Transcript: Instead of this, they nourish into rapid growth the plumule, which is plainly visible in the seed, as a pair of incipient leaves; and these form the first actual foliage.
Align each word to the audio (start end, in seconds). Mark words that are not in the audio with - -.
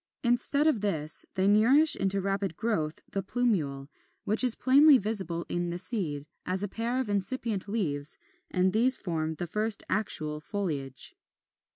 Instead 0.23 0.65
of 0.65 0.81
this, 0.81 1.27
they 1.35 1.47
nourish 1.47 1.95
into 1.95 2.21
rapid 2.21 2.57
growth 2.57 3.01
the 3.11 3.21
plumule, 3.21 3.87
which 4.23 4.43
is 4.43 4.55
plainly 4.55 4.97
visible 4.97 5.45
in 5.47 5.69
the 5.69 5.77
seed, 5.77 6.25
as 6.43 6.63
a 6.63 6.67
pair 6.67 6.99
of 6.99 7.07
incipient 7.07 7.67
leaves; 7.69 8.17
and 8.49 8.73
these 8.73 8.97
form 8.97 9.35
the 9.35 9.45
first 9.45 9.83
actual 9.91 10.39
foliage. 10.41 11.15